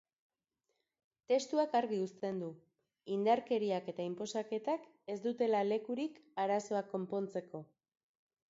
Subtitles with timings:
[1.31, 2.47] Testuak argi uzten du,
[3.17, 7.67] indarkeriak eta inposaketak ez dutela lekurik arazoak konpontzeko.